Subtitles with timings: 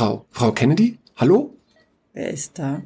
[0.00, 0.96] Frau, Frau Kennedy?
[1.18, 1.54] Hallo?
[2.14, 2.80] Wer ist da?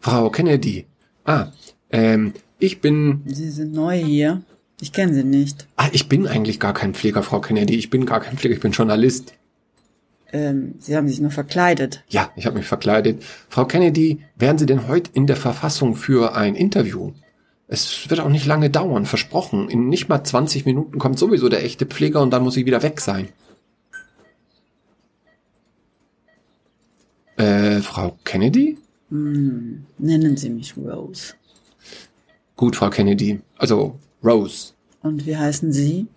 [0.00, 0.86] Frau Kennedy.
[1.26, 1.48] Ah,
[1.90, 3.20] ähm, ich bin.
[3.26, 4.40] Sie sind neu hier.
[4.80, 5.66] Ich kenne Sie nicht.
[5.76, 7.74] Ah, ich bin eigentlich gar kein Pfleger, Frau Kennedy.
[7.74, 9.34] Ich bin gar kein Pfleger, ich bin Journalist.
[10.32, 12.02] Ähm, Sie haben sich nur verkleidet.
[12.08, 13.22] Ja, ich habe mich verkleidet.
[13.50, 17.12] Frau Kennedy, wären Sie denn heute in der Verfassung für ein Interview?
[17.66, 19.68] Es wird auch nicht lange dauern, versprochen.
[19.68, 22.82] In nicht mal 20 Minuten kommt sowieso der echte Pfleger und dann muss ich wieder
[22.82, 23.28] weg sein.
[27.38, 28.76] Äh, Frau Kennedy?
[29.10, 31.34] Hm, nennen Sie mich Rose.
[32.56, 33.40] Gut, Frau Kennedy.
[33.56, 34.72] Also Rose.
[35.02, 36.08] Und wie heißen Sie?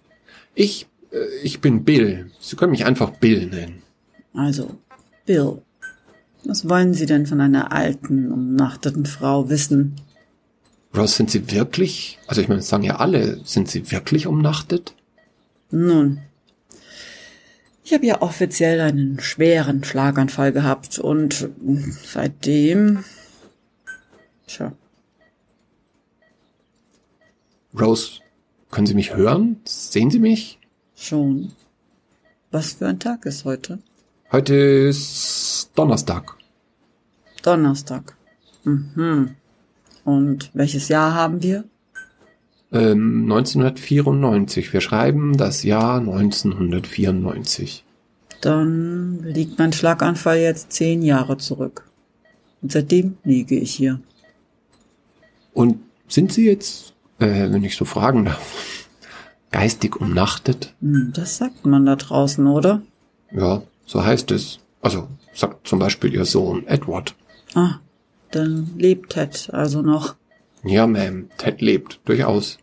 [0.56, 2.32] Ich, äh, ich bin Bill.
[2.40, 3.84] Sie können mich einfach Bill nennen.
[4.34, 4.72] Also,
[5.26, 5.62] Bill.
[6.44, 9.96] Was wollen Sie denn von einer alten, umnachteten Frau wissen?
[10.96, 14.96] Rose, sind Sie wirklich, also ich meine, das sagen ja alle, sind Sie wirklich umnachtet?
[15.70, 16.20] Nun,
[17.84, 21.50] ich habe ja offiziell einen schweren Schlaganfall gehabt und
[22.04, 23.04] seitdem,
[24.48, 24.74] tja,
[27.80, 28.20] Rose,
[28.70, 29.62] können Sie mich hören?
[29.66, 30.60] Sehen Sie mich?
[31.02, 31.52] schon.
[32.52, 33.80] Was für ein Tag ist heute?
[34.32, 36.38] Heute ist Donnerstag.
[37.44, 38.16] Donnerstag.
[38.64, 39.36] Mhm.
[40.04, 41.64] Und welches Jahr haben wir?
[42.72, 44.72] Ähm, 1994.
[44.72, 47.84] Wir schreiben das Jahr 1994.
[48.40, 51.86] Dann liegt mein Schlaganfall jetzt zehn Jahre zurück.
[52.62, 54.00] Und seitdem liege ich hier.
[55.54, 58.88] Und sind Sie jetzt, äh, wenn ich so fragen darf,
[59.52, 60.74] geistig umnachtet?
[60.82, 62.82] Hm, das sagt man da draußen, oder?
[63.32, 64.60] Ja, so heißt es.
[64.82, 67.16] Also, sagt zum Beispiel Ihr Sohn Edward.
[67.54, 67.80] Ah,
[68.32, 70.16] dann lebt Ted also noch.
[70.64, 72.60] Ja, Ma'am, Ted lebt, durchaus.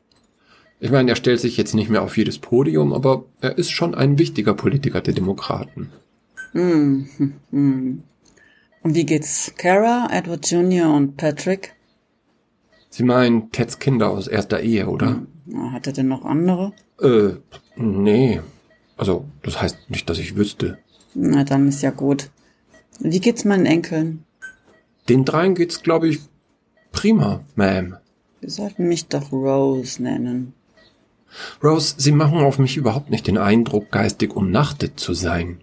[0.81, 3.95] Ich meine, er stellt sich jetzt nicht mehr auf jedes Podium, aber er ist schon
[3.95, 5.91] ein wichtiger Politiker der Demokraten.
[6.53, 8.03] Hm, hm, hm.
[8.83, 10.95] Und wie geht's Kara, Edward Jr.
[10.95, 11.75] und Patrick?
[12.91, 15.23] Sie meinen Teds Kinder aus erster Ehe, oder?
[15.47, 16.73] Na, Hat er denn noch andere?
[17.01, 17.31] Äh,
[17.77, 18.41] nee.
[18.97, 20.79] Also, das heißt nicht, dass ich wüsste.
[21.15, 22.31] Na, dann ist ja gut.
[23.01, 24.25] Wie geht's meinen Enkeln?
[25.09, 26.21] Den dreien geht's, glaube ich,
[26.93, 27.97] prima, Ma'am.
[28.41, 30.55] Sie sollten mich doch Rose nennen.
[31.63, 35.61] Rose, Sie machen auf mich überhaupt nicht den Eindruck, geistig umnachtet zu sein.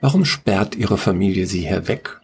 [0.00, 2.20] Warum sperrt Ihre Familie Sie hier weg?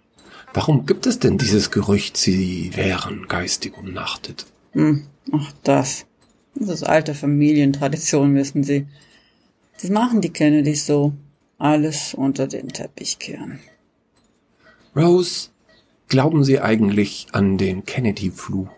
[0.55, 4.47] Warum gibt es denn dieses Gerücht, Sie wären geistig umnachtet?
[4.73, 6.07] Hm, ach das.
[6.55, 8.87] Das ist alte Familientradition, wissen Sie.
[9.81, 11.13] Das machen die Kennedys so.
[11.59, 13.61] Alles unter den Teppich kehren.
[14.95, 15.51] Rose,
[16.09, 18.69] glauben Sie eigentlich an den Kennedy-Fluch?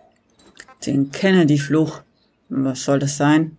[0.86, 2.00] Den Kennedy-Fluch.
[2.48, 3.56] Was soll das sein?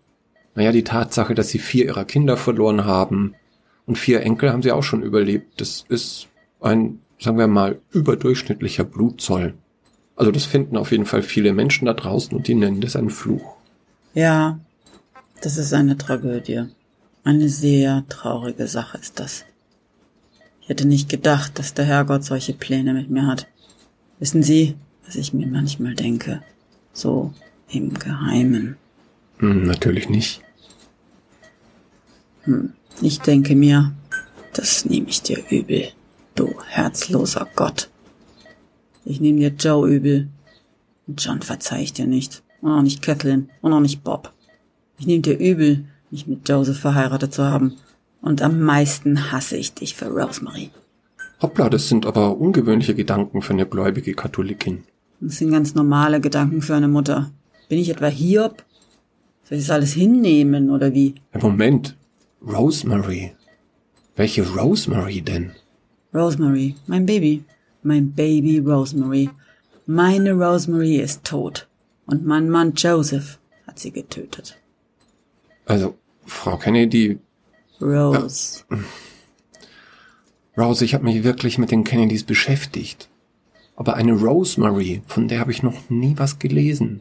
[0.56, 3.36] Naja, die Tatsache, dass Sie vier Ihrer Kinder verloren haben
[3.86, 6.28] und vier Enkel haben Sie auch schon überlebt, das ist
[6.60, 9.54] ein, sagen wir mal, überdurchschnittlicher Blutzoll.
[10.16, 13.10] Also das finden auf jeden Fall viele Menschen da draußen und die nennen das einen
[13.10, 13.56] Fluch.
[14.14, 14.60] Ja,
[15.42, 16.66] das ist eine Tragödie.
[17.24, 19.46] Eine sehr traurige Sache ist das.
[20.62, 23.48] Ich hätte nicht gedacht, dass der Herrgott solche Pläne mit mir hat.
[24.20, 24.76] Wissen Sie,
[25.06, 26.42] was ich mir manchmal denke?
[26.94, 27.34] So
[27.70, 28.76] im Geheimen.
[29.38, 30.42] Hm, natürlich nicht.
[33.02, 33.94] Ich denke mir,
[34.54, 35.90] das nehme ich dir übel,
[36.36, 37.90] du herzloser Gott.
[39.06, 40.28] Ich nehme dir Joe übel.
[41.08, 42.44] Und John verzeih ich dir nicht.
[42.62, 43.50] Und auch nicht Kathleen.
[43.62, 44.34] Und auch nicht Bob.
[44.98, 47.78] Ich nehme dir übel, mich mit Joseph verheiratet zu haben.
[48.22, 50.72] Und am meisten hasse ich dich für Rosemary.
[51.42, 54.84] Hoppla, das sind aber ungewöhnliche Gedanken für eine gläubige Katholikin.
[55.22, 57.32] Das sind ganz normale Gedanken für eine Mutter.
[57.70, 58.64] Bin ich etwa Hiob?
[59.44, 61.16] Soll ich das alles hinnehmen, oder wie?
[61.40, 61.98] Moment.
[62.42, 63.34] Rosemary.
[64.16, 65.52] Welche Rosemary denn?
[66.14, 67.44] Rosemary, mein Baby.
[67.84, 69.30] Mein Baby Rosemary.
[69.86, 71.68] Meine Rosemary ist tot.
[72.06, 74.58] Und mein Mann Joseph hat sie getötet.
[75.66, 77.20] Also, Frau Kennedy,
[77.82, 78.64] Rose.
[80.60, 83.10] Rose, ich habe mich wirklich mit den Kennedys beschäftigt.
[83.76, 87.00] Aber eine Rosemary, von der habe ich noch nie was gelesen.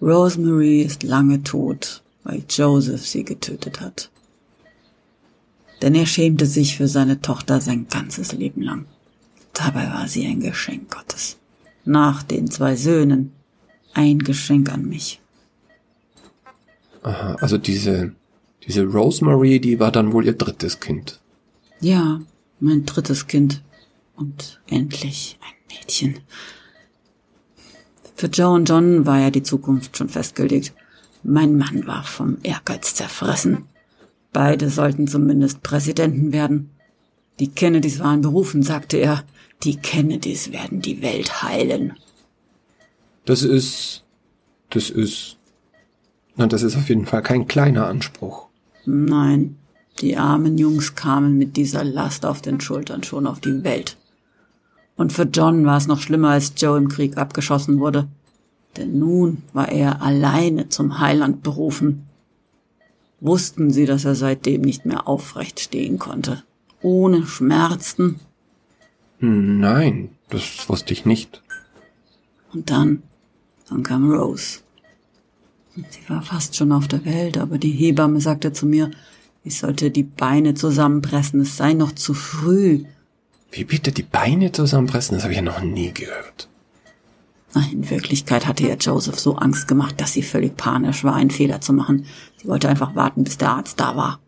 [0.00, 4.10] Rosemary ist lange tot, weil Joseph sie getötet hat.
[5.82, 8.86] Denn er schämte sich für seine Tochter sein ganzes Leben lang.
[9.52, 11.36] Dabei war sie ein Geschenk Gottes.
[11.84, 13.32] Nach den zwei Söhnen
[13.92, 15.20] ein Geschenk an mich.
[17.02, 18.12] Aha, also diese,
[18.66, 21.20] diese Rosemary, die war dann wohl ihr drittes Kind.
[21.80, 22.20] Ja,
[22.60, 23.62] mein drittes Kind.
[24.16, 26.20] Und endlich ein Mädchen.
[28.16, 30.74] Für Joe und John war ja die Zukunft schon festgelegt.
[31.22, 33.64] Mein Mann war vom Ehrgeiz zerfressen.
[34.32, 36.70] Beide sollten zumindest Präsidenten werden.
[37.38, 39.24] Die Kennedys waren berufen, sagte er.
[39.62, 41.94] Die Kennedys werden die Welt heilen.
[43.24, 44.04] Das ist,
[44.70, 45.36] das ist,
[46.34, 48.48] na, das ist auf jeden Fall kein kleiner Anspruch.
[48.84, 49.57] Nein,
[50.00, 53.96] die armen Jungs kamen mit dieser Last auf den Schultern schon auf die Welt.
[54.96, 58.08] Und für John war es noch schlimmer, als Joe im Krieg abgeschossen wurde.
[58.76, 62.06] Denn nun war er alleine zum Heiland berufen.
[63.20, 66.42] Wussten sie, dass er seitdem nicht mehr aufrecht stehen konnte.
[66.82, 68.20] Ohne Schmerzen.
[69.18, 71.42] Hm, Nein, das wusste ich nicht.
[72.52, 73.02] Und dann,
[73.68, 74.60] dann kam Rose.
[75.74, 78.90] Sie war fast schon auf der Welt, aber die Hebamme sagte zu mir,
[79.44, 82.84] ich sollte die Beine zusammenpressen, es sei noch zu früh.
[83.50, 85.16] Wie bitte die Beine zusammenpressen?
[85.16, 86.48] Das habe ich ja noch nie gehört.
[87.72, 91.60] In Wirklichkeit hatte ihr Joseph so Angst gemacht, dass sie völlig panisch war, einen Fehler
[91.60, 92.04] zu machen.
[92.36, 94.20] Sie wollte einfach warten, bis der Arzt da war.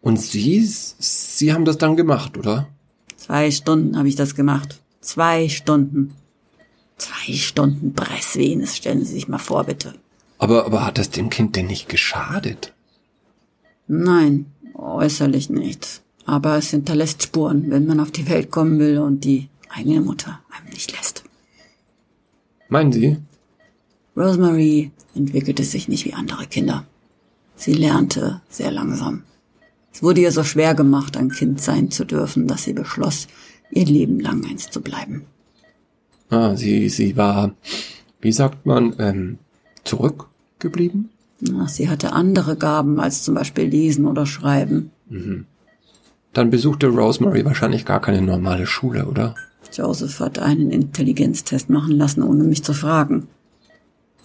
[0.00, 2.68] Und Sie, Sie haben das dann gemacht, oder?
[3.16, 4.80] Zwei Stunden habe ich das gemacht.
[5.00, 6.14] Zwei Stunden.
[6.96, 9.94] Zwei Stunden Presswenes, stellen Sie sich mal vor, bitte.
[10.38, 12.72] Aber, aber hat das dem Kind denn nicht geschadet?
[13.88, 16.02] Nein, äußerlich nicht.
[16.24, 20.40] Aber es hinterlässt Spuren, wenn man auf die Welt kommen will und die eigene Mutter
[20.50, 21.22] einem nicht lässt.
[22.68, 23.16] Meinen Sie?
[24.16, 26.84] Rosemary entwickelte sich nicht wie andere Kinder.
[27.54, 29.22] Sie lernte sehr langsam.
[29.92, 33.28] Es wurde ihr so schwer gemacht, ein Kind sein zu dürfen, dass sie beschloss,
[33.70, 35.24] ihr Leben lang eins zu bleiben.
[36.28, 37.54] Ah, sie, sie war,
[38.20, 39.38] wie sagt man, ähm,
[39.84, 41.10] zurückgeblieben?
[41.66, 44.90] Sie hatte andere Gaben als zum Beispiel Lesen oder Schreiben.
[46.32, 49.34] Dann besuchte Rosemary wahrscheinlich gar keine normale Schule, oder?
[49.72, 53.28] Joseph hat einen Intelligenztest machen lassen, ohne mich zu fragen.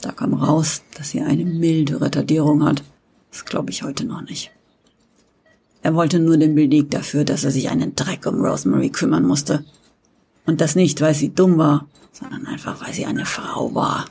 [0.01, 2.83] Da kam raus, dass sie eine milde Retardierung hat.
[3.31, 4.51] Das glaube ich heute noch nicht.
[5.83, 9.63] Er wollte nur den Beleg dafür, dass er sich einen Dreck um Rosemary kümmern musste.
[10.45, 14.05] Und das nicht, weil sie dumm war, sondern einfach, weil sie eine Frau war.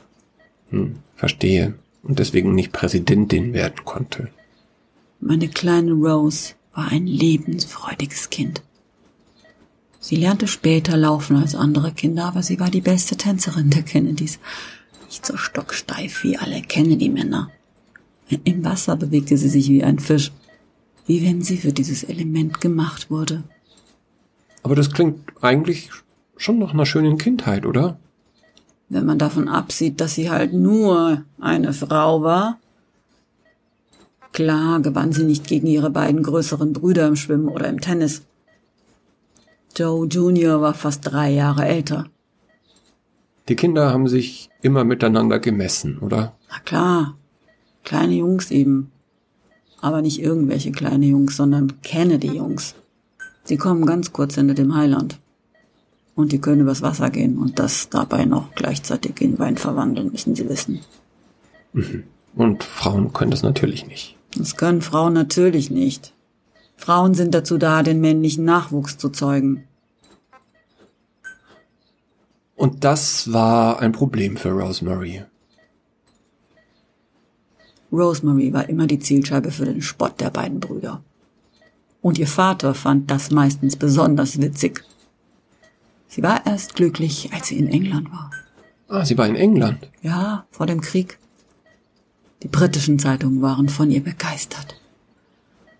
[0.69, 1.75] Hm, verstehe.
[2.03, 4.29] Und deswegen nicht Präsidentin werden konnte.
[5.19, 8.63] Meine kleine Rose war ein lebensfreudiges Kind.
[9.99, 14.39] Sie lernte später laufen als andere Kinder, aber sie war die beste Tänzerin der Kennedys.
[15.05, 17.51] Nicht so stocksteif wie alle Kennedy-Männer.
[18.43, 20.31] Im Wasser bewegte sie sich wie ein Fisch,
[21.05, 23.43] wie wenn sie für dieses Element gemacht wurde.
[24.63, 25.89] Aber das klingt eigentlich
[26.37, 27.99] schon nach einer schönen Kindheit, oder?
[28.91, 32.59] Wenn man davon absieht, dass sie halt nur eine Frau war.
[34.33, 38.23] Klar gewann sie nicht gegen ihre beiden größeren Brüder im Schwimmen oder im Tennis.
[39.77, 40.59] Joe Jr.
[40.59, 42.07] war fast drei Jahre älter.
[43.47, 46.33] Die Kinder haben sich immer miteinander gemessen, oder?
[46.49, 47.17] Na klar,
[47.85, 48.91] kleine Jungs eben.
[49.79, 52.75] Aber nicht irgendwelche kleine Jungs, sondern Kennedy-Jungs.
[53.45, 55.17] Sie kommen ganz kurz hinter dem Heiland.
[56.21, 60.35] Und die können übers Wasser gehen und das dabei noch gleichzeitig in Wein verwandeln, müssen
[60.35, 60.81] sie wissen.
[62.35, 64.15] Und Frauen können das natürlich nicht.
[64.37, 66.13] Das können Frauen natürlich nicht.
[66.77, 69.63] Frauen sind dazu da, den männlichen Nachwuchs zu zeugen.
[72.55, 75.23] Und das war ein Problem für Rosemary.
[77.91, 81.01] Rosemary war immer die Zielscheibe für den Spott der beiden Brüder.
[81.99, 84.83] Und ihr Vater fand das meistens besonders witzig.
[86.13, 88.29] Sie war erst glücklich, als sie in England war.
[88.89, 89.89] Ah, sie war in England.
[90.01, 91.17] Ja, vor dem Krieg.
[92.43, 94.75] Die britischen Zeitungen waren von ihr begeistert.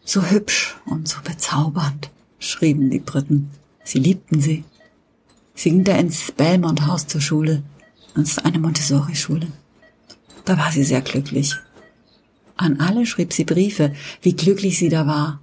[0.05, 3.49] So hübsch und so bezaubernd, schrieben die Briten.
[3.83, 4.63] Sie liebten sie.
[5.53, 7.61] Sie ging da ins Belmont Haus zur Schule.
[8.15, 9.47] Das ist eine Montessori-Schule.
[10.45, 11.57] Da war sie sehr glücklich.
[12.55, 15.41] An alle schrieb sie Briefe, wie glücklich sie da war.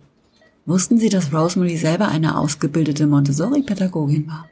[0.65, 4.49] Wussten Sie, dass Rosemary selber eine ausgebildete Montessori-Pädagogin war?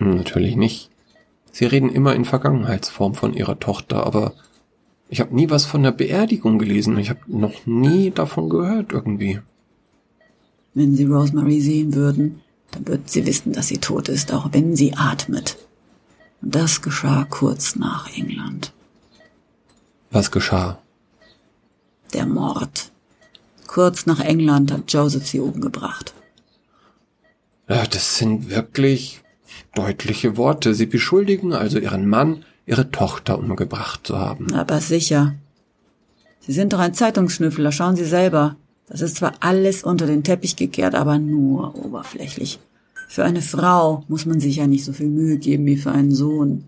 [0.00, 0.90] Hm, Natürlich nicht.
[1.52, 4.34] Sie reden immer in Vergangenheitsform von ihrer Tochter, aber
[5.08, 6.96] ich habe nie was von der Beerdigung gelesen.
[6.98, 9.40] Ich habe noch nie davon gehört irgendwie.
[10.74, 12.40] Wenn Sie Rosemary sehen würden,
[12.70, 15.56] dann würden Sie wissen, dass sie tot ist, auch wenn sie atmet.
[16.40, 18.72] Und das geschah kurz nach England.
[20.12, 20.78] Was geschah?
[22.14, 22.92] Der Mord.
[23.66, 26.14] Kurz nach England hat Joseph sie umgebracht.
[27.68, 29.19] Ja, das sind wirklich
[29.74, 30.74] deutliche Worte.
[30.74, 34.52] Sie beschuldigen also ihren Mann, ihre Tochter umgebracht zu haben.
[34.54, 35.34] Aber sicher.
[36.40, 38.56] Sie sind doch ein Zeitungsschnüffler, schauen Sie selber.
[38.88, 42.58] Das ist zwar alles unter den Teppich gekehrt, aber nur oberflächlich.
[43.08, 46.14] Für eine Frau muss man sich ja nicht so viel Mühe geben wie für einen
[46.14, 46.64] Sohn.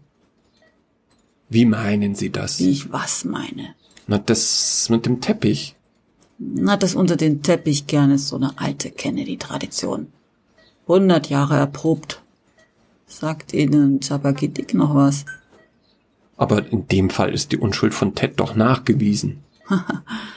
[1.48, 2.58] Wie meinen Sie das?
[2.60, 3.74] Wie ich was meine.
[4.06, 5.76] Na, das mit dem Teppich.
[6.66, 10.06] Hat das unter den Teppich gern ist so eine alte Kennedy-Tradition.
[10.88, 12.21] Hundert Jahre erprobt.
[13.12, 15.26] Sagt Ihnen Chapakitik noch was?
[16.38, 19.44] Aber in dem Fall ist die Unschuld von Ted doch nachgewiesen.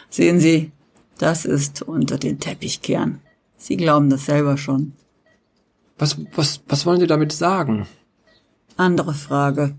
[0.10, 0.72] Sehen Sie,
[1.18, 3.22] das ist unter den Teppich kehren.
[3.56, 4.92] Sie glauben das selber schon.
[5.98, 7.88] Was, was, was wollen Sie damit sagen?
[8.76, 9.74] Andere Frage.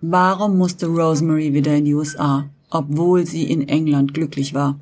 [0.00, 4.78] Warum musste Rosemary wieder in die USA, obwohl sie in England glücklich war?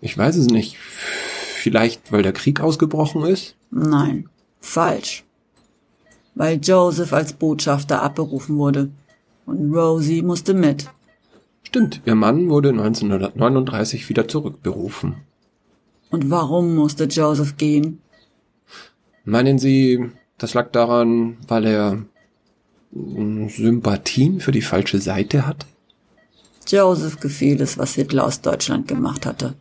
[0.00, 0.78] Ich weiß es nicht.
[1.62, 3.54] Vielleicht, weil der Krieg ausgebrochen ist?
[3.70, 4.28] Nein,
[4.60, 5.22] falsch.
[6.34, 8.90] Weil Joseph als Botschafter abberufen wurde.
[9.46, 10.90] Und Rosie musste mit.
[11.62, 15.18] Stimmt, ihr Mann wurde 1939 wieder zurückberufen.
[16.10, 18.00] Und warum musste Joseph gehen?
[19.24, 22.02] Meinen Sie, das lag daran, weil er
[22.92, 25.68] hm, Sympathien für die falsche Seite hatte?
[26.66, 29.54] Joseph gefiel es, was Hitler aus Deutschland gemacht hatte.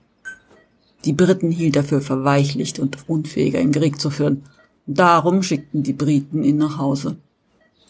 [1.05, 4.43] Die Briten hielt er für verweichlicht und unfähig, einen Krieg zu führen.
[4.86, 7.17] Darum schickten die Briten ihn nach Hause.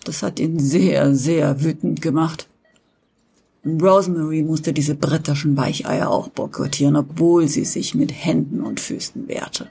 [0.04, 2.48] Das hat ihn sehr, sehr wütend gemacht.
[3.64, 9.28] Und Rosemary musste diese britischen Weicheier auch boykottieren, obwohl sie sich mit Händen und Füßen
[9.28, 9.70] wehrte.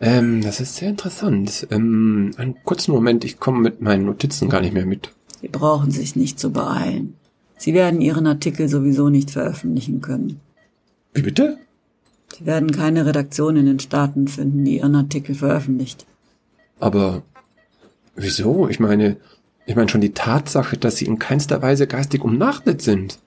[0.00, 1.66] Ähm, das ist sehr interessant.
[1.70, 5.12] Ähm, einen kurzen Moment, ich komme mit meinen Notizen gar nicht mehr mit.
[5.40, 7.14] Sie brauchen sich nicht zu beeilen.
[7.58, 10.40] Sie werden Ihren Artikel sowieso nicht veröffentlichen können.
[11.12, 11.58] Wie bitte?
[12.36, 16.06] Sie werden keine Redaktion in den Staaten finden, die Ihren Artikel veröffentlicht.
[16.78, 17.22] Aber
[18.14, 18.68] wieso?
[18.68, 19.16] Ich meine,
[19.66, 23.18] ich meine schon die Tatsache, dass Sie in keinster Weise geistig umnachtet sind.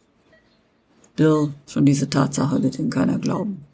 [1.16, 3.66] Bill, schon diese Tatsache wird Ihnen keiner glauben.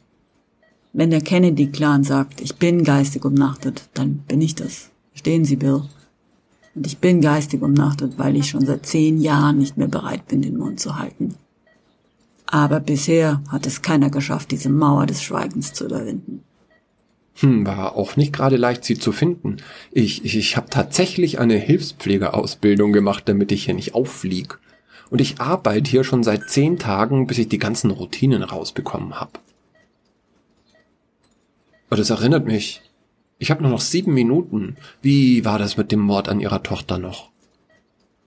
[0.92, 4.90] Wenn der Kennedy-Clan sagt, ich bin geistig umnachtet, dann bin ich das.
[5.12, 5.82] Verstehen Sie, Bill?
[6.74, 10.42] Und ich bin geistig umnachtet, weil ich schon seit zehn Jahren nicht mehr bereit bin,
[10.42, 11.34] den Mund zu halten.
[12.50, 16.42] Aber bisher hat es keiner geschafft, diese Mauer des Schweigens zu überwinden.
[17.34, 19.58] Hm, war auch nicht gerade leicht, sie zu finden.
[19.92, 24.58] Ich, ich, ich habe tatsächlich eine Hilfspflegeausbildung gemacht, damit ich hier nicht aufflieg.
[25.10, 29.32] Und ich arbeite hier schon seit zehn Tagen, bis ich die ganzen Routinen rausbekommen habe.
[31.88, 32.80] Aber das erinnert mich.
[33.38, 34.76] Ich habe nur noch sieben Minuten.
[35.02, 37.30] Wie war das mit dem Mord an Ihrer Tochter noch?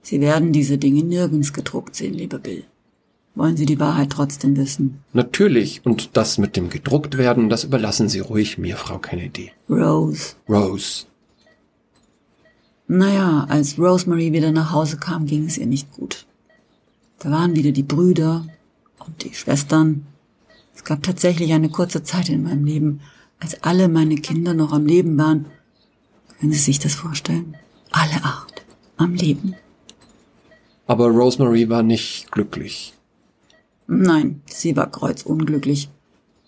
[0.03, 2.65] Sie werden diese Dinge nirgends gedruckt sehen, lieber Bill.
[3.33, 5.01] Wollen Sie die Wahrheit trotzdem wissen?
[5.13, 5.85] Natürlich.
[5.85, 9.51] Und das mit dem gedruckt werden, das überlassen Sie ruhig mir, Frau Kennedy.
[9.69, 10.35] Rose.
[10.49, 11.05] Rose.
[12.87, 16.25] Naja, als Rosemary wieder nach Hause kam, ging es ihr nicht gut.
[17.19, 18.45] Da waren wieder die Brüder
[19.05, 20.05] und die Schwestern.
[20.75, 22.99] Es gab tatsächlich eine kurze Zeit in meinem Leben,
[23.39, 25.45] als alle meine Kinder noch am Leben waren.
[26.39, 27.55] Können Sie sich das vorstellen?
[27.91, 28.65] Alle acht
[28.97, 29.55] am Leben.
[30.87, 32.93] Aber Rosemary war nicht glücklich.
[33.87, 35.89] Nein, sie war kreuzunglücklich.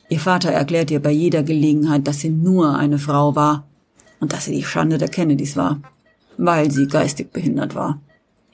[0.10, 3.68] Ihr Vater erklärt ihr bei jeder Gelegenheit, dass sie nur eine Frau war
[4.20, 5.82] und dass sie die Schande der Kennedys war,
[6.38, 8.00] weil sie geistig behindert war.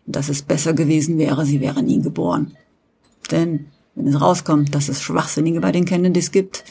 [0.05, 2.55] Und dass es besser gewesen wäre, sie wäre nie geboren.
[3.31, 6.63] Denn wenn es rauskommt, dass es Schwachsinnige bei den Kennedys gibt,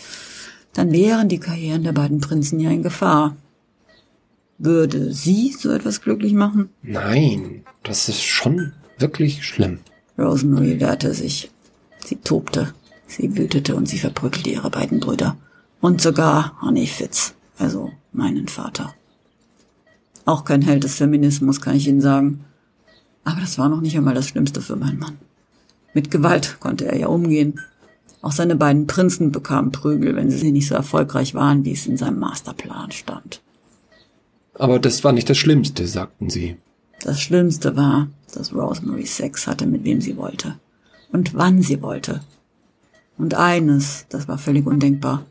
[0.73, 3.37] dann wären die Karrieren der beiden Prinzen ja in Gefahr.
[4.59, 6.71] Würde sie so etwas glücklich machen?
[6.83, 9.79] Nein, das ist schon wirklich schlimm.
[10.19, 11.51] Rosemary wehrte sich.
[12.09, 12.73] Sie tobte,
[13.07, 15.37] sie wütete und sie verprügelte ihre beiden Brüder.
[15.83, 18.95] Und sogar Honey Fitz, also meinen Vater.
[20.25, 22.47] Auch kein Held des Feminismus, kann ich Ihnen sagen.
[23.25, 25.19] Aber das war noch nicht einmal das Schlimmste für meinen Mann.
[25.93, 27.61] Mit Gewalt konnte er ja umgehen.
[28.23, 31.99] Auch seine beiden Prinzen bekamen Prügel, wenn sie nicht so erfolgreich waren, wie es in
[31.99, 33.43] seinem Masterplan stand.
[34.55, 36.57] Aber das war nicht das Schlimmste, sagten sie.
[37.03, 40.59] Das Schlimmste war, dass Rosemary Sex hatte, mit wem sie wollte
[41.13, 42.21] und wann sie wollte.
[43.17, 45.25] Und eines, das war völlig undenkbar,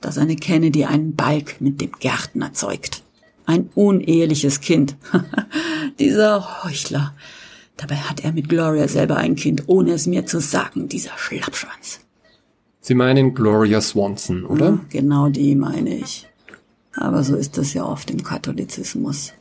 [0.00, 3.02] dass eine Kennedy einen Balk mit dem Gärtner zeugt.
[3.46, 4.96] Ein uneheliches Kind.
[5.98, 7.14] dieser Heuchler.
[7.76, 12.00] Dabei hat er mit Gloria selber ein Kind, ohne es mir zu sagen, dieser Schlappschwanz.
[12.80, 14.66] Sie meinen Gloria Swanson, oder?
[14.66, 16.26] Ja, genau die meine ich.
[16.94, 19.32] Aber so ist es ja oft im Katholizismus.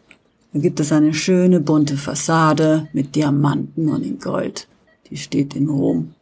[0.53, 4.67] Da gibt es eine schöne bunte Fassade mit Diamanten und in Gold
[5.13, 6.15] die steht in Rom.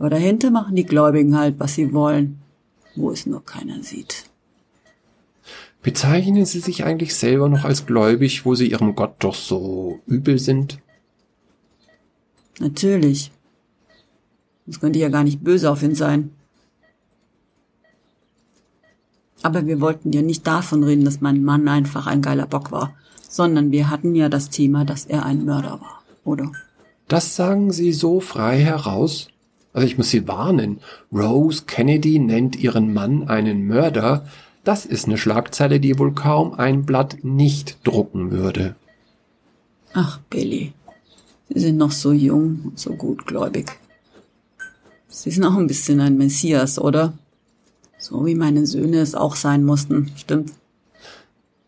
[0.00, 2.40] Aber dahinter machen die Gläubigen halt, was sie wollen,
[2.96, 4.24] wo es nur keiner sieht.
[5.80, 10.40] Bezeichnen Sie sich eigentlich selber noch als gläubig, wo Sie Ihrem Gott doch so übel
[10.40, 10.80] sind?
[12.58, 13.30] Natürlich.
[14.66, 16.32] Sonst könnte ich ja gar nicht böse auf ihn sein.
[19.42, 22.92] Aber wir wollten ja nicht davon reden, dass mein Mann einfach ein geiler Bock war,
[23.28, 26.50] sondern wir hatten ja das Thema, dass er ein Mörder war, oder?
[27.10, 29.30] Das sagen Sie so frei heraus?
[29.72, 30.78] Also ich muss Sie warnen.
[31.12, 34.28] Rose Kennedy nennt ihren Mann einen Mörder.
[34.62, 38.76] Das ist eine Schlagzeile, die wohl kaum ein Blatt nicht drucken würde.
[39.92, 40.72] Ach, Billy,
[41.48, 43.72] Sie sind noch so jung und so gutgläubig.
[45.08, 47.14] Sie sind auch ein bisschen ein Messias, oder?
[47.98, 50.52] So wie meine Söhne es auch sein mussten, stimmt?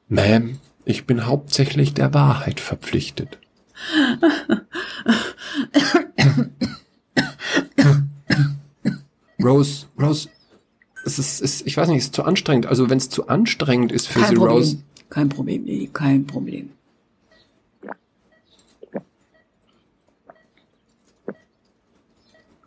[0.08, 3.38] Ma'am, ich bin hauptsächlich der Wahrheit verpflichtet.
[9.42, 10.28] Rose, Rose,
[11.04, 12.66] es ist, es, ich weiß nicht, es ist zu anstrengend.
[12.66, 14.56] Also wenn es zu anstrengend ist für Kein Sie, Problem.
[14.56, 14.78] Rose.
[15.10, 16.70] Kein Problem, Lily, kein Problem.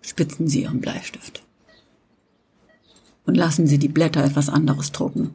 [0.01, 1.43] Spitzen Sie Ihren Bleistift.
[3.25, 5.33] Und lassen Sie die Blätter etwas anderes drucken.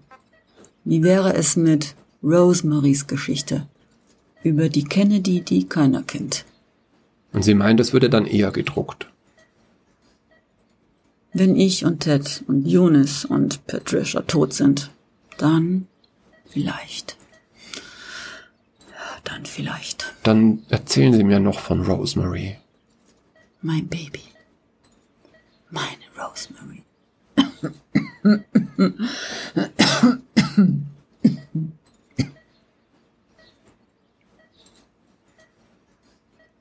[0.85, 3.67] Wie wäre es mit Rosemarys Geschichte
[4.45, 6.45] über die Kennedy, die keiner kennt?
[7.33, 9.07] Und Sie meinen, das würde dann eher gedruckt.
[11.33, 14.91] Wenn ich und Ted und Eunice und Patricia tot sind,
[15.39, 15.87] dann
[16.49, 17.17] vielleicht.
[19.25, 20.13] Dann vielleicht.
[20.25, 22.57] Dann erzählen Sie mir noch von Rosemary.
[23.63, 24.23] Mein Baby.
[25.71, 25.87] Meine
[26.19, 26.83] Rosemary.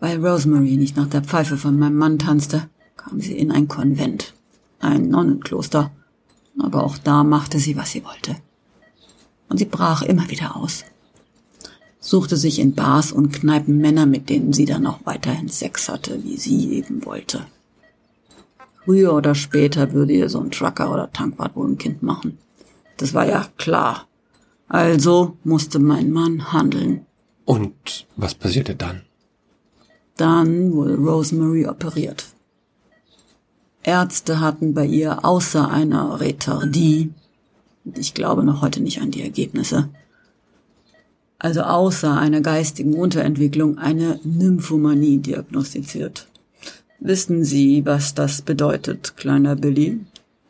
[0.09, 4.33] Weil Rosemary nicht nach der Pfeife von meinem Mann tanzte, kam sie in ein Konvent,
[4.79, 5.91] ein Nonnenkloster.
[6.57, 8.35] Aber auch da machte sie, was sie wollte.
[9.49, 10.83] Und sie brach immer wieder aus.
[11.99, 16.23] Suchte sich in Bars und Kneipen Männer, mit denen sie dann auch weiterhin Sex hatte,
[16.23, 17.45] wie sie eben wollte.
[18.85, 22.39] Früher oder später würde ihr so ein Trucker oder Tankwart wohl ein Kind machen.
[22.97, 24.07] Das war ja klar.
[24.69, 27.05] Also musste mein Mann handeln.
[27.45, 29.03] Und was passierte dann?
[30.19, 32.25] Dann wurde Rosemary operiert.
[33.83, 37.11] Ärzte hatten bei ihr außer einer Retardie,
[37.85, 39.87] und ich glaube noch heute nicht an die Ergebnisse,
[41.37, 46.27] also außer einer geistigen Unterentwicklung eine Nymphomanie diagnostiziert.
[46.99, 50.01] Wissen Sie, was das bedeutet, kleiner Billy?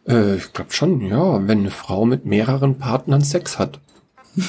[0.08, 3.80] Äh, ich glaube schon, ja, wenn eine Frau mit mehreren Partnern Sex hat.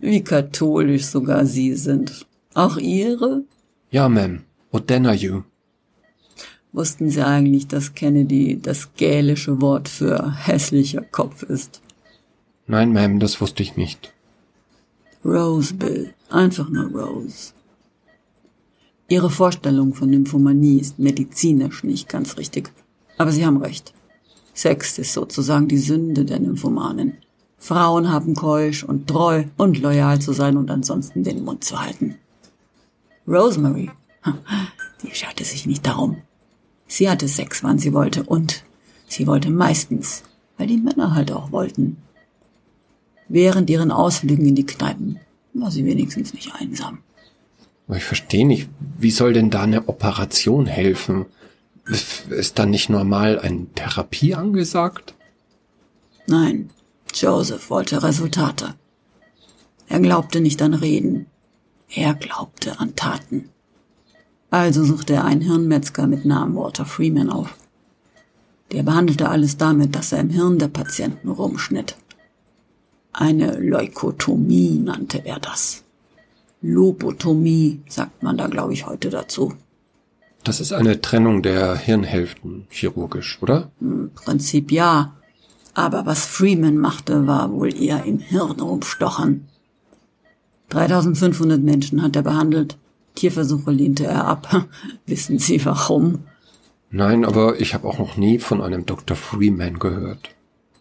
[0.00, 2.26] Wie katholisch sogar Sie sind.
[2.58, 3.44] Auch Ihre?
[3.92, 4.40] Ja, Ma'am.
[4.72, 5.44] What then are you?
[6.72, 11.80] Wussten Sie eigentlich, dass Kennedy das gälische Wort für hässlicher Kopf ist?
[12.66, 14.12] Nein, Ma'am, das wusste ich nicht.
[15.24, 16.12] Rose, Bill.
[16.30, 17.52] Einfach nur Rose.
[19.08, 22.72] Ihre Vorstellung von Nymphomanie ist medizinisch nicht ganz richtig.
[23.18, 23.94] Aber Sie haben recht.
[24.52, 27.18] Sex ist sozusagen die Sünde der Nymphomanen.
[27.56, 32.16] Frauen haben keusch und treu und loyal zu sein und ansonsten den Mund zu halten.
[33.28, 33.90] Rosemary,
[35.02, 36.22] die scherte sich nicht darum.
[36.86, 38.64] Sie hatte Sex, wann sie wollte und
[39.06, 40.22] sie wollte meistens,
[40.56, 41.98] weil die Männer halt auch wollten.
[43.28, 45.20] Während ihren Ausflügen in die Kneipen
[45.52, 46.98] war sie wenigstens nicht einsam.
[47.94, 51.26] Ich verstehe nicht, wie soll denn da eine Operation helfen?
[51.86, 55.14] Ist da nicht normal eine Therapie angesagt?
[56.26, 56.70] Nein,
[57.14, 58.74] Joseph wollte Resultate.
[59.88, 61.26] Er glaubte nicht an Reden.
[61.94, 63.48] Er glaubte an Taten.
[64.50, 67.54] Also suchte er einen Hirnmetzger mit Namen Walter Freeman auf.
[68.72, 71.96] Der behandelte alles damit, dass er im Hirn der Patienten rumschnitt.
[73.12, 75.84] Eine Leukotomie nannte er das.
[76.60, 79.54] Lobotomie sagt man da, glaube ich, heute dazu.
[80.44, 83.70] Das ist eine Trennung der Hirnhälften chirurgisch, oder?
[83.80, 85.14] Im Prinzip ja.
[85.74, 89.48] Aber was Freeman machte, war wohl eher im Hirn rumstochern.
[90.70, 92.76] 3500 Menschen hat er behandelt.
[93.14, 94.68] Tierversuche lehnte er ab.
[95.06, 96.20] Wissen Sie warum?
[96.90, 99.16] Nein, aber ich habe auch noch nie von einem Dr.
[99.16, 100.30] Freeman gehört.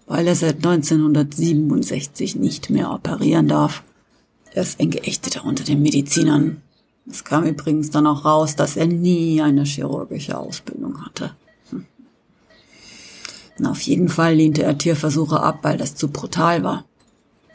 [0.06, 3.84] Weil er seit 1967 nicht mehr operieren darf.
[4.54, 6.62] Er ist ein Geächteter unter den Medizinern.
[7.10, 11.32] Es kam übrigens dann auch raus, dass er nie eine chirurgische Ausbildung hatte.
[11.70, 11.86] Hm.
[13.66, 16.86] Auf jeden Fall lehnte er Tierversuche ab, weil das zu brutal war.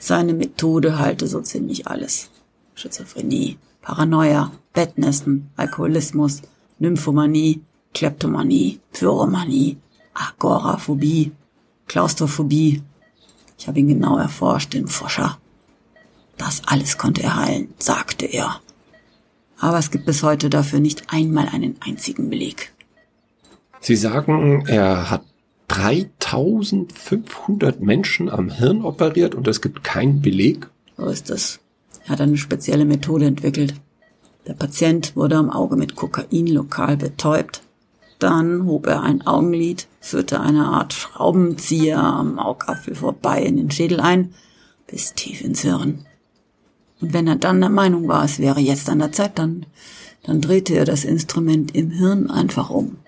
[0.05, 2.29] Seine Methode halte so ziemlich alles.
[2.75, 6.43] Schizophrenie, Paranoia, Bettnässen, Alkoholismus,
[6.81, 7.63] Nymphomanie,
[7.95, 9.77] Kleptomanie, Pyromanie,
[10.13, 11.31] Agoraphobie,
[11.87, 12.83] Klaustrophobie.
[13.57, 15.39] Ich habe ihn genau erforscht, den Forscher.
[16.37, 18.61] Das alles konnte er heilen, sagte er.
[19.61, 22.73] Aber es gibt bis heute dafür nicht einmal einen einzigen Beleg.
[23.79, 25.23] Sie sagen, er hat
[25.73, 30.69] 3500 Menschen am Hirn operiert und es gibt keinen Beleg?
[30.99, 31.61] So ist es.
[32.05, 33.75] Er hat eine spezielle Methode entwickelt.
[34.47, 37.63] Der Patient wurde am Auge mit Kokain lokal betäubt.
[38.19, 44.01] Dann hob er ein Augenlid, führte eine Art Schraubenzieher am Augapfel vorbei in den Schädel
[44.01, 44.35] ein,
[44.87, 46.05] bis tief ins Hirn.
[47.01, 49.65] Und wenn er dann der Meinung war, es wäre jetzt an der Zeit, dann,
[50.23, 52.99] dann drehte er das Instrument im Hirn einfach um,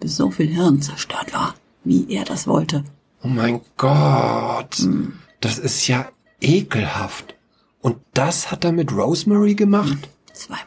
[0.00, 2.84] bis so viel Hirn zerstört war, wie er das wollte.
[3.22, 5.14] Oh mein Gott, hm.
[5.40, 6.08] das ist ja
[6.40, 7.34] ekelhaft.
[7.80, 9.88] Und das hat er mit Rosemary gemacht?
[9.90, 10.32] Hm.
[10.32, 10.66] Zweimal.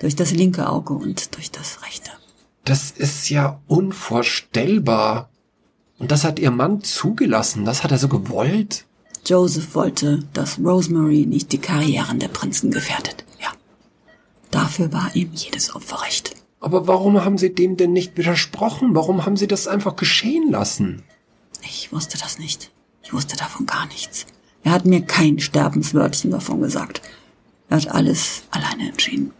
[0.00, 2.10] Durch das linke Auge und durch das rechte.
[2.64, 5.30] Das ist ja unvorstellbar.
[5.98, 7.64] Und das hat ihr Mann zugelassen.
[7.64, 8.86] Das hat er so gewollt.
[9.24, 13.24] Joseph wollte, dass Rosemary nicht die Karrieren der Prinzen gefährdet.
[13.40, 13.50] Ja.
[14.50, 16.34] Dafür war ihm jedes Opfer recht.
[16.62, 18.94] Aber warum haben Sie dem denn nicht widersprochen?
[18.94, 21.02] Warum haben Sie das einfach geschehen lassen?
[21.62, 22.70] Ich wusste das nicht.
[23.02, 24.26] Ich wusste davon gar nichts.
[24.62, 27.02] Er hat mir kein Sterbenswörtchen davon gesagt.
[27.68, 29.32] Er hat alles alleine entschieden.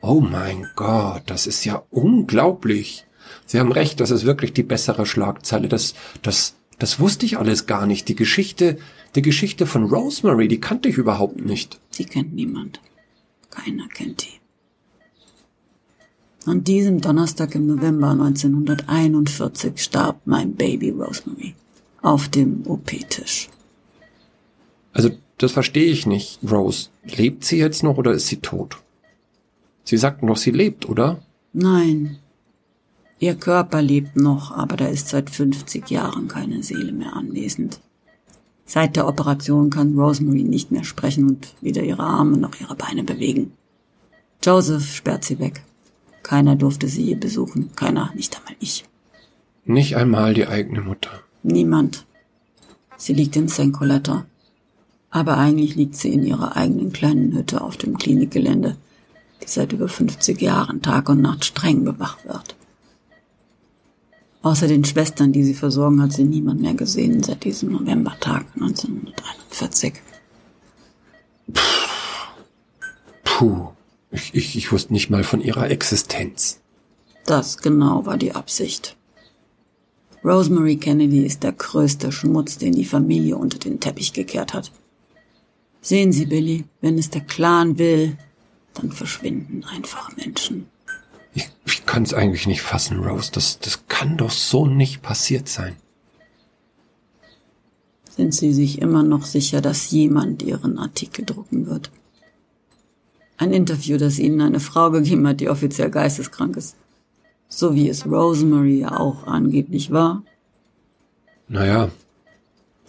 [0.00, 3.04] Oh mein Gott, das ist ja unglaublich.
[3.44, 5.68] Sie haben recht, das ist wirklich die bessere Schlagzeile.
[5.68, 8.08] Das, das, das wusste ich alles gar nicht.
[8.08, 8.78] Die Geschichte,
[9.14, 11.78] die Geschichte von Rosemary, die kannte ich überhaupt nicht.
[11.90, 12.80] Sie kennt niemand.
[13.50, 14.41] Keiner kennt die.
[16.44, 21.54] An diesem Donnerstag im November 1941 starb mein Baby Rosemary
[22.00, 23.48] auf dem OP-Tisch.
[24.92, 26.88] Also das verstehe ich nicht, Rose.
[27.04, 28.78] Lebt sie jetzt noch oder ist sie tot?
[29.84, 31.22] Sie sagten doch, sie lebt, oder?
[31.52, 32.18] Nein.
[33.18, 37.80] Ihr Körper lebt noch, aber da ist seit 50 Jahren keine Seele mehr anwesend.
[38.64, 43.04] Seit der Operation kann Rosemary nicht mehr sprechen und weder ihre Arme noch ihre Beine
[43.04, 43.52] bewegen.
[44.42, 45.62] Joseph sperrt sie weg.
[46.22, 48.84] Keiner durfte sie je besuchen, keiner, nicht einmal ich.
[49.64, 51.10] Nicht einmal die eigene Mutter.
[51.42, 52.04] Niemand.
[52.96, 53.72] Sie liegt in St.
[53.72, 54.26] Coletta.
[55.10, 58.76] Aber eigentlich liegt sie in ihrer eigenen kleinen Hütte auf dem Klinikgelände,
[59.42, 62.56] die seit über 50 Jahren Tag und Nacht streng bewacht wird.
[64.42, 69.94] Außer den Schwestern, die sie versorgen, hat sie niemand mehr gesehen seit diesem Novembertag 1941.
[73.22, 73.68] Puh,
[74.12, 76.60] ich, ich, ich wusste nicht mal von ihrer Existenz.
[77.24, 78.96] Das genau war die Absicht.
[80.24, 84.70] Rosemary Kennedy ist der größte Schmutz, den die Familie unter den Teppich gekehrt hat.
[85.80, 88.16] Sehen Sie, Billy, wenn es der Clan will,
[88.74, 90.66] dann verschwinden einfach Menschen.
[91.34, 93.32] Ich, ich kann es eigentlich nicht fassen, Rose.
[93.32, 95.74] Das, das kann doch so nicht passiert sein.
[98.14, 101.90] Sind Sie sich immer noch sicher, dass jemand Ihren Artikel drucken wird?
[103.36, 106.76] Ein Interview, das Ihnen eine Frau gegeben hat, die offiziell geisteskrank ist.
[107.48, 110.22] So wie es Rosemary auch angeblich war.
[111.48, 111.90] Naja,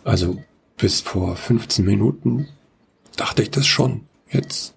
[0.04, 0.38] also
[0.78, 2.48] bis vor 15 Minuten
[3.16, 4.02] dachte ich das schon.
[4.30, 4.74] Jetzt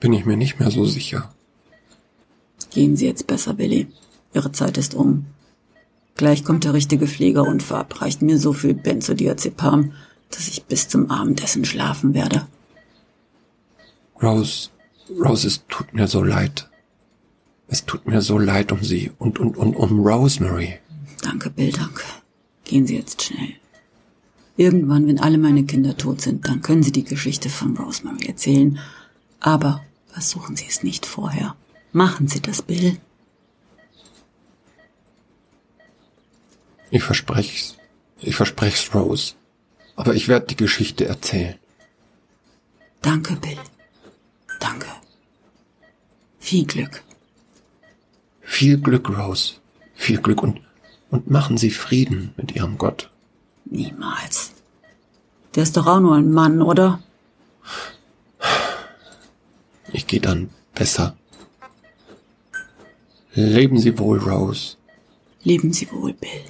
[0.00, 1.32] bin ich mir nicht mehr so sicher.
[2.70, 3.88] Gehen Sie jetzt besser, Billy.
[4.34, 5.26] Ihre Zeit ist um.
[6.16, 9.92] Gleich kommt der richtige Pfleger und verabreicht mir so viel Benzodiazepam,
[10.30, 12.46] dass ich bis zum Abendessen schlafen werde.
[14.22, 14.70] Rose,
[15.10, 16.68] Rose, es tut mir so leid.
[17.68, 20.78] Es tut mir so leid um Sie und, und, und um Rosemary.
[21.22, 22.02] Danke, Bill, danke.
[22.64, 23.54] Gehen Sie jetzt schnell.
[24.56, 28.78] Irgendwann, wenn alle meine Kinder tot sind, dann können Sie die Geschichte von Rosemary erzählen.
[29.40, 31.56] Aber versuchen Sie es nicht vorher.
[31.92, 32.98] Machen Sie das, Bill.
[36.90, 37.76] Ich versprech's.
[38.20, 39.34] Ich versprech's, Rose.
[39.96, 41.56] Aber ich werde die Geschichte erzählen.
[43.02, 43.58] Danke, Bill.
[44.66, 44.88] Danke.
[46.40, 47.04] Viel Glück.
[48.40, 49.54] Viel Glück, Rose.
[49.94, 50.60] Viel Glück und,
[51.10, 53.10] und machen Sie Frieden mit Ihrem Gott.
[53.64, 54.52] Niemals.
[55.54, 57.00] Der ist doch auch nur ein Mann, oder?
[59.92, 61.16] Ich gehe dann besser.
[63.34, 64.76] Leben Sie wohl, Rose.
[65.44, 66.44] Leben Sie wohl, Bill.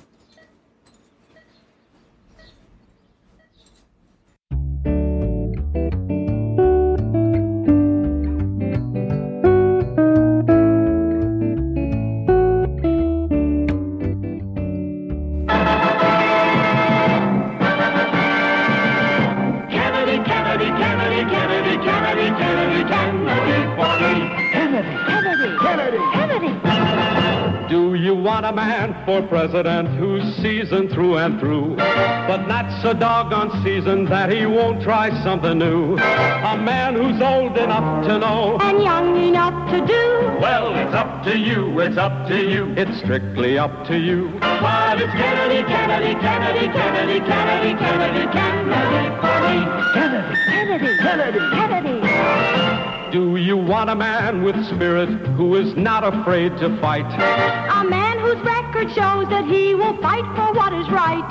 [28.36, 34.08] Want a man for president who's seasoned through and through, but not so doggone seasoned
[34.08, 35.94] that he won't try something new.
[35.94, 40.38] A man who's old enough to know and young enough to do.
[40.38, 42.74] Well, it's up to you, it's up to you.
[42.76, 44.28] It's strictly up to you.
[44.38, 49.06] But it's Kennedy, Kennedy, Kennedy, Kennedy, Kennedy, Kennedy, Kennedy
[49.48, 49.64] me.
[49.94, 52.86] Kennedy, Kennedy, Kennedy, Kennedy.
[53.12, 57.06] Do you want a man with spirit who is not afraid to fight?
[57.06, 61.22] A man whose record shows that he will fight for what is right.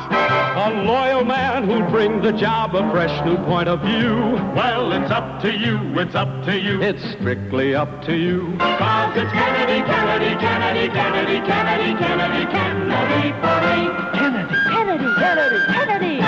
[0.55, 4.15] A loyal man who'll bring the job a fresh new point of view.
[4.55, 6.81] Well, it's up to you, it's up to you.
[6.81, 8.55] It's strictly up to you.
[8.59, 13.79] Cause it's Kennedy, Kennedy, Kennedy, Kennedy, Kennedy, Kennedy, Kennedy for me.
[14.15, 16.24] Kennedy, Kennedy, Kennedy, Kennedy.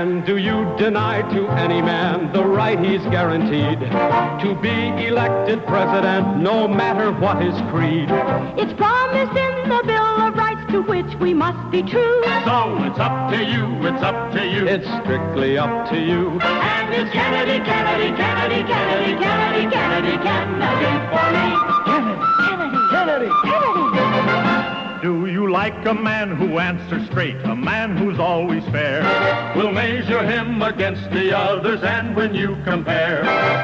[0.00, 6.38] And do you deny to any man the right he's guaranteed to be elected president
[6.38, 8.08] no matter what his creed?
[8.56, 12.22] It's promised in the Bill of Rights to which we must be true.
[12.48, 14.66] So it's up to you, it's up to you.
[14.66, 16.40] It's strictly up to you.
[16.40, 21.46] And it's Kennedy, Kennedy, Kennedy, Kennedy, Kennedy, Kennedy, Kennedy for me.
[21.84, 23.89] Kennedy, Kennedy, Kennedy, Kennedy.
[25.02, 29.00] Do you like a man who answers straight, a man who's always fair?
[29.56, 33.20] We'll measure him against the others, and when you compare,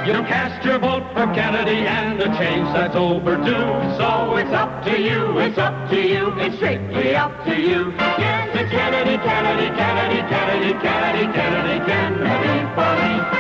[0.07, 3.69] you cast your vote for Kennedy and a change that's overdue.
[3.99, 7.93] So it's up to you, it's up to you, it's strictly up to you.
[7.93, 13.36] Yes, it's Kennedy, Kennedy, Kennedy, Kennedy, Kennedy, Kennedy, Kennedy.